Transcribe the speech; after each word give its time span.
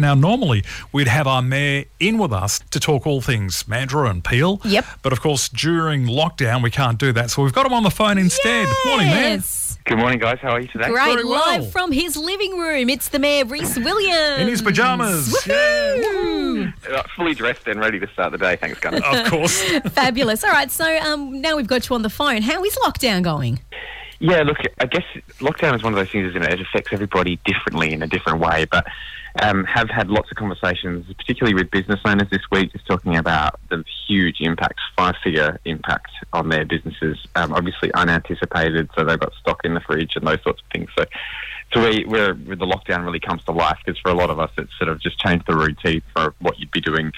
Now, 0.00 0.14
normally 0.14 0.64
we'd 0.92 1.08
have 1.08 1.26
our 1.26 1.42
mayor 1.42 1.84
in 1.98 2.18
with 2.18 2.32
us 2.32 2.60
to 2.70 2.80
talk 2.80 3.06
all 3.06 3.20
things 3.20 3.64
Mandurah 3.64 4.10
and 4.10 4.24
Peel. 4.24 4.60
Yep. 4.64 4.84
But 5.02 5.12
of 5.12 5.20
course, 5.20 5.48
during 5.48 6.06
lockdown, 6.06 6.62
we 6.62 6.70
can't 6.70 6.98
do 6.98 7.12
that. 7.12 7.30
So 7.30 7.42
we've 7.42 7.52
got 7.52 7.66
him 7.66 7.72
on 7.72 7.82
the 7.82 7.90
phone 7.90 8.18
instead. 8.18 8.68
Morning, 8.86 9.08
Mayor. 9.08 9.40
Good 9.86 9.98
morning, 9.98 10.18
guys. 10.18 10.38
How 10.40 10.50
are 10.50 10.60
you 10.60 10.68
today? 10.68 10.88
Great. 10.88 11.14
Very 11.14 11.24
well. 11.24 11.60
Live 11.60 11.72
from 11.72 11.90
his 11.90 12.16
living 12.16 12.58
room. 12.58 12.88
It's 12.90 13.08
the 13.08 13.18
Mayor, 13.18 13.44
Rhys 13.44 13.76
Williams. 13.78 14.40
In 14.40 14.46
his 14.46 14.62
pajamas. 14.62 15.34
Woohoo! 15.46 16.72
Uh, 16.88 17.02
fully 17.16 17.34
dressed 17.34 17.66
and 17.66 17.80
ready 17.80 17.98
to 17.98 18.06
start 18.12 18.32
the 18.32 18.38
day. 18.38 18.56
Thanks, 18.56 18.78
Gunnar. 18.78 19.04
Of 19.04 19.30
course. 19.30 19.60
Fabulous. 19.92 20.44
All 20.44 20.50
right. 20.50 20.70
So 20.70 20.98
um, 20.98 21.40
now 21.40 21.56
we've 21.56 21.66
got 21.66 21.88
you 21.88 21.94
on 21.94 22.02
the 22.02 22.10
phone. 22.10 22.42
How 22.42 22.62
is 22.64 22.76
lockdown 22.84 23.22
going? 23.22 23.60
Yeah, 24.20 24.42
look, 24.42 24.58
I 24.78 24.86
guess 24.86 25.04
lockdown 25.38 25.74
is 25.74 25.82
one 25.82 25.94
of 25.94 25.98
those 25.98 26.10
things, 26.10 26.28
isn't 26.28 26.42
it? 26.42 26.52
It 26.52 26.60
affects 26.60 26.92
everybody 26.92 27.40
differently 27.44 27.92
in 27.92 28.02
a 28.02 28.06
different 28.06 28.38
way. 28.38 28.66
But 28.66 28.86
um, 29.42 29.64
have 29.64 29.88
had 29.88 30.08
lots 30.08 30.30
of 30.30 30.36
conversations, 30.36 31.06
particularly 31.14 31.54
with 31.54 31.70
business 31.70 32.00
owners 32.04 32.28
this 32.30 32.42
week, 32.50 32.72
just 32.72 32.86
talking 32.86 33.16
about 33.16 33.58
the 33.70 33.82
huge 34.06 34.40
impact, 34.40 34.78
five-figure 34.96 35.58
impact 35.64 36.10
on 36.34 36.50
their 36.50 36.66
businesses. 36.66 37.26
Um, 37.34 37.52
obviously 37.54 37.92
unanticipated, 37.94 38.90
so 38.94 39.04
they've 39.04 39.18
got 39.18 39.32
stock 39.34 39.60
in 39.64 39.72
the 39.72 39.80
fridge 39.80 40.16
and 40.16 40.26
those 40.26 40.42
sorts 40.42 40.62
of 40.62 40.70
things. 40.70 40.90
So. 40.96 41.04
So 41.72 41.88
we, 41.88 42.04
where 42.04 42.34
the 42.34 42.66
lockdown 42.66 43.04
really 43.04 43.20
comes 43.20 43.44
to 43.44 43.52
life, 43.52 43.78
because 43.84 43.96
for 44.00 44.10
a 44.10 44.14
lot 44.14 44.28
of 44.28 44.40
us, 44.40 44.50
it's 44.58 44.76
sort 44.76 44.88
of 44.88 45.00
just 45.00 45.20
changed 45.20 45.46
the 45.46 45.54
routine 45.54 46.02
for 46.12 46.34
what 46.40 46.58
you'd 46.58 46.72
be 46.72 46.80
doing 46.80 47.12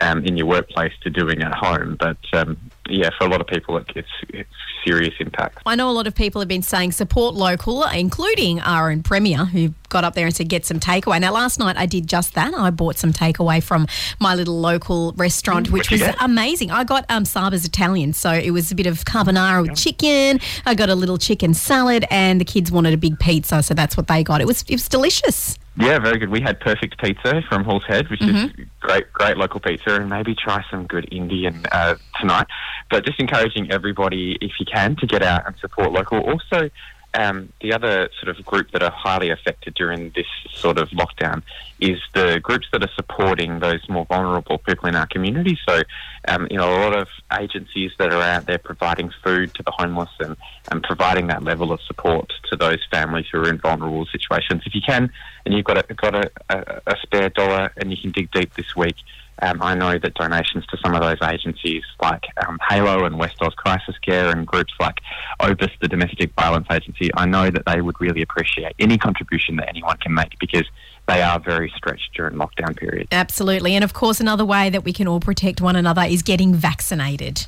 um, 0.00 0.24
in 0.24 0.36
your 0.36 0.46
workplace 0.46 0.92
to 1.02 1.10
doing 1.10 1.42
at 1.42 1.52
home. 1.52 1.96
But 1.98 2.18
um, 2.32 2.58
yeah, 2.88 3.10
for 3.18 3.26
a 3.26 3.30
lot 3.30 3.40
of 3.40 3.46
people, 3.46 3.76
it, 3.76 3.86
it's 3.94 4.08
it's 4.28 4.50
serious 4.84 5.14
impact. 5.20 5.58
I 5.66 5.74
know 5.74 5.90
a 5.90 5.92
lot 5.92 6.06
of 6.06 6.14
people 6.14 6.40
have 6.40 6.48
been 6.48 6.62
saying 6.62 6.92
support 6.92 7.34
local, 7.34 7.84
including 7.84 8.60
our 8.60 8.90
own 8.90 9.02
Premier, 9.02 9.44
who 9.44 9.74
got 9.88 10.04
up 10.04 10.14
there 10.14 10.26
and 10.26 10.34
said 10.34 10.48
get 10.48 10.64
some 10.64 10.80
takeaway. 10.80 11.20
Now, 11.20 11.32
last 11.32 11.58
night 11.58 11.76
I 11.76 11.86
did 11.86 12.06
just 12.06 12.34
that. 12.34 12.54
I 12.54 12.70
bought 12.70 12.96
some 12.96 13.12
takeaway 13.12 13.62
from 13.62 13.86
my 14.18 14.34
little 14.34 14.60
local 14.60 15.12
restaurant, 15.12 15.70
which 15.70 15.90
was 15.90 16.00
get? 16.00 16.16
amazing. 16.20 16.70
I 16.70 16.84
got 16.84 17.04
um, 17.08 17.24
Saba's 17.24 17.64
Italian, 17.64 18.12
so 18.12 18.32
it 18.32 18.50
was 18.50 18.70
a 18.70 18.74
bit 18.74 18.86
of 18.86 19.04
carbonara 19.04 19.62
with 19.68 19.76
chicken. 19.76 20.40
I 20.66 20.74
got 20.74 20.88
a 20.88 20.94
little 20.94 21.18
chicken 21.18 21.54
salad, 21.54 22.04
and 22.10 22.40
the 22.40 22.44
kids 22.44 22.70
wanted 22.70 22.94
a 22.94 22.98
big 22.98 23.18
pizza, 23.18 23.62
so 23.62 23.74
that's 23.74 23.96
what 23.96 24.06
they 24.08 24.22
got. 24.22 24.40
It 24.40 24.46
was 24.46 24.62
it 24.62 24.74
was 24.74 24.88
delicious. 24.88 25.58
Yeah, 25.80 26.00
very 26.00 26.18
good. 26.18 26.30
We 26.30 26.40
had 26.40 26.58
perfect 26.58 27.00
pizza 27.00 27.40
from 27.48 27.62
Halls 27.62 27.84
Head, 27.86 28.10
which 28.10 28.20
is 28.20 28.50
great, 28.88 29.12
great 29.12 29.36
local 29.36 29.60
pizza, 29.60 29.94
and 30.00 30.08
maybe 30.08 30.34
try 30.34 30.64
some 30.70 30.86
good 30.86 31.06
Indian 31.12 31.62
uh, 31.72 31.96
tonight. 32.18 32.46
But 32.90 33.04
just 33.04 33.20
encouraging 33.20 33.70
everybody, 33.70 34.38
if 34.40 34.52
you 34.58 34.64
can, 34.64 34.96
to 34.96 35.06
get 35.06 35.22
out 35.22 35.46
and 35.46 35.54
support 35.60 35.92
local. 35.92 36.20
Also, 36.20 36.70
um, 37.14 37.52
the 37.60 37.72
other 37.72 38.10
sort 38.20 38.36
of 38.36 38.44
group 38.44 38.70
that 38.72 38.82
are 38.82 38.90
highly 38.90 39.30
affected 39.30 39.74
during 39.74 40.10
this 40.10 40.26
sort 40.50 40.78
of 40.78 40.90
lockdown 40.90 41.42
is 41.80 41.98
the 42.14 42.40
groups 42.42 42.66
that 42.72 42.82
are 42.82 42.90
supporting 42.94 43.60
those 43.60 43.80
more 43.88 44.04
vulnerable 44.06 44.58
people 44.58 44.88
in 44.88 44.94
our 44.94 45.06
community. 45.06 45.58
So, 45.66 45.82
um, 46.26 46.46
you 46.50 46.58
know, 46.58 46.68
a 46.68 46.80
lot 46.84 46.96
of 46.96 47.08
agencies 47.38 47.92
that 47.98 48.12
are 48.12 48.22
out 48.22 48.46
there 48.46 48.58
providing 48.58 49.10
food 49.22 49.54
to 49.54 49.62
the 49.62 49.70
homeless 49.70 50.10
and, 50.20 50.36
and 50.70 50.82
providing 50.82 51.28
that 51.28 51.42
level 51.42 51.72
of 51.72 51.80
support 51.82 52.32
to 52.50 52.56
those 52.56 52.84
families 52.90 53.26
who 53.32 53.38
are 53.38 53.48
in 53.48 53.58
vulnerable 53.58 54.06
situations. 54.06 54.62
If 54.66 54.74
you 54.74 54.82
can, 54.82 55.10
and 55.44 55.54
you've 55.54 55.64
got 55.64 55.78
a, 55.78 55.94
got 55.94 56.14
a, 56.14 56.30
a, 56.50 56.80
a 56.86 56.96
spare 57.02 57.30
dollar 57.30 57.72
and 57.76 57.90
you 57.90 57.96
can 57.96 58.10
dig 58.10 58.30
deep 58.32 58.54
this 58.54 58.76
week, 58.76 58.96
um, 59.42 59.62
I 59.62 59.74
know 59.74 59.98
that 59.98 60.14
donations 60.14 60.66
to 60.66 60.76
some 60.78 60.94
of 60.94 61.02
those 61.02 61.18
agencies 61.22 61.82
like 62.02 62.24
um, 62.46 62.58
Halo 62.68 63.04
and 63.04 63.18
West 63.18 63.36
Oz 63.40 63.54
Crisis 63.54 63.96
Care 63.98 64.30
and 64.30 64.46
groups 64.46 64.72
like 64.80 64.98
Opus, 65.40 65.70
the 65.80 65.88
Domestic 65.88 66.32
Violence 66.34 66.66
Agency, 66.70 67.10
I 67.14 67.26
know 67.26 67.50
that 67.50 67.64
they 67.66 67.80
would 67.80 68.00
really 68.00 68.22
appreciate 68.22 68.74
any 68.78 68.98
contribution 68.98 69.56
that 69.56 69.68
anyone 69.68 69.96
can 69.98 70.14
make 70.14 70.38
because 70.38 70.64
they 71.06 71.22
are 71.22 71.38
very 71.40 71.72
stretched 71.76 72.14
during 72.14 72.36
lockdown 72.36 72.76
periods. 72.76 73.08
Absolutely, 73.12 73.74
and 73.74 73.84
of 73.84 73.94
course, 73.94 74.20
another 74.20 74.44
way 74.44 74.70
that 74.70 74.84
we 74.84 74.92
can 74.92 75.08
all 75.08 75.20
protect 75.20 75.60
one 75.60 75.76
another 75.76 76.02
is 76.02 76.22
getting 76.22 76.54
vaccinated. 76.54 77.46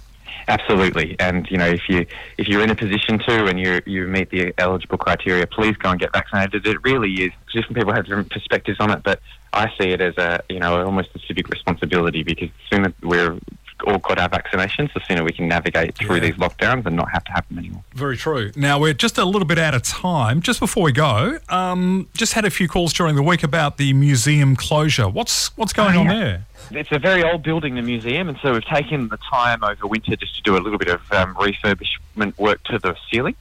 Absolutely, 0.48 1.16
and 1.20 1.47
you 1.50 1.58
know 1.58 1.66
if 1.66 1.82
you 1.88 2.06
if 2.38 2.48
you're 2.48 2.62
in 2.62 2.70
a 2.70 2.75
position 2.75 3.19
to 3.19 3.47
and 3.47 3.60
you 3.60 3.81
you 3.84 4.06
meet 4.06 4.31
the 4.31 4.54
eligible 4.59 4.97
criteria, 4.97 5.47
please 5.47 5.76
go 5.76 5.91
and 5.91 6.00
get 6.00 6.12
vaccinated. 6.12 6.66
It 6.66 6.82
really 6.82 7.12
is. 7.12 7.32
Different 7.53 7.76
people 7.76 7.93
have 7.93 8.06
different 8.06 8.31
perspectives 8.31 8.78
on 8.81 8.91
it, 8.91 9.03
but 9.03 9.20
I 9.53 9.69
see 9.81 9.88
it 9.91 10.00
as 10.00 10.16
a 10.19 10.41
you 10.49 10.61
know 10.61 10.84
almost 10.84 11.11
a 11.15 11.19
civic 11.27 11.49
responsibility 11.49 12.22
because 12.22 12.49
the 12.71 12.77
sooner 12.77 12.93
we're 13.03 13.38
all 13.87 13.97
got 13.99 14.19
our 14.19 14.28
vaccinations, 14.28 14.93
the 14.93 15.00
sooner 15.09 15.25
we 15.25 15.33
can 15.33 15.49
navigate 15.49 15.94
through 15.94 16.16
Yeah. 16.16 16.21
these 16.21 16.34
lockdowns 16.34 16.84
and 16.84 16.97
not 16.97 17.11
have 17.12 17.25
to 17.25 17.33
have 17.33 17.49
them 17.49 17.61
anymore. 17.61 17.83
Very 17.94 18.15
true. 18.19 18.53
Now, 18.55 18.78
we're 18.78 18.93
just 18.93 19.16
a 19.16 19.25
little 19.25 19.47
bit 19.49 19.59
out 19.59 19.72
of 19.75 19.81
time. 19.83 20.43
Just 20.43 20.61
before 20.61 20.83
we 20.83 20.93
go, 20.93 21.38
um, 21.49 22.06
just 22.15 22.34
had 22.34 22.44
a 22.44 22.50
few 22.50 22.69
calls 22.69 22.93
during 22.93 23.16
the 23.16 23.22
week 23.22 23.43
about 23.43 23.78
the 23.78 23.94
museum 23.94 24.55
closure. 24.55 25.09
What's 25.09 25.56
what's 25.56 25.72
going 25.72 25.97
Oh, 25.97 26.00
on 26.00 26.09
there? 26.09 26.44
It's 26.72 26.93
a 26.93 26.99
very 26.99 27.25
old 27.25 27.43
building, 27.43 27.75
the 27.75 27.81
museum, 27.82 28.28
and 28.28 28.38
so 28.43 28.53
we've 28.53 28.65
taken 28.67 29.09
the 29.09 29.17
time 29.17 29.65
over 29.65 29.87
winter 29.87 30.15
just 30.15 30.37
to 30.37 30.43
do 30.43 30.56
a 30.56 30.61
little 30.61 30.78
bit 30.78 30.88
of 30.88 31.00
um, 31.12 31.34
refurbishment 31.37 32.37
work 32.38 32.62
to 32.65 32.78
the 32.78 32.94
ceiling. 33.11 33.34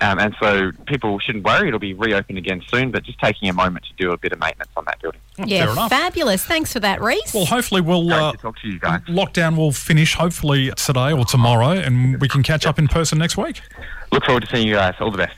Um, 0.00 0.18
and 0.18 0.36
so 0.40 0.72
people 0.86 1.18
shouldn't 1.18 1.44
worry, 1.44 1.68
it'll 1.68 1.80
be 1.80 1.94
reopened 1.94 2.36
again 2.36 2.62
soon, 2.68 2.90
but 2.90 3.02
just 3.02 3.18
taking 3.18 3.48
a 3.48 3.52
moment 3.54 3.86
to 3.86 3.92
do 3.96 4.12
a 4.12 4.18
bit 4.18 4.32
of 4.32 4.38
maintenance 4.38 4.70
on 4.76 4.84
that 4.84 5.00
building. 5.00 5.20
Oh, 5.38 5.44
yeah, 5.46 5.64
fair 5.64 5.72
enough. 5.72 5.90
fabulous. 5.90 6.44
Thanks 6.44 6.72
for 6.72 6.80
that, 6.80 7.00
Rhys. 7.00 7.32
Well, 7.32 7.46
hopefully 7.46 7.80
we'll 7.80 8.12
uh, 8.12 8.32
to 8.32 8.38
talk 8.38 8.58
to 8.60 8.68
you 8.68 8.78
guys. 8.78 9.00
lockdown 9.02 9.56
will 9.56 9.72
finish 9.72 10.14
hopefully 10.14 10.70
today 10.76 11.12
or 11.12 11.24
tomorrow, 11.24 11.70
and 11.70 12.20
we 12.20 12.28
can 12.28 12.42
catch 12.42 12.66
up 12.66 12.78
in 12.78 12.88
person 12.88 13.18
next 13.18 13.38
week. 13.38 13.62
Look 14.12 14.24
forward 14.24 14.44
to 14.44 14.54
seeing 14.54 14.68
you 14.68 14.74
guys. 14.74 14.94
All 15.00 15.10
the 15.10 15.18
best. 15.18 15.36